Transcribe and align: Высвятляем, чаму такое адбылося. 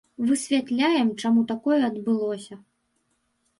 Высвятляем, 0.27 1.11
чаму 1.25 1.45
такое 1.53 1.79
адбылося. 1.91 2.61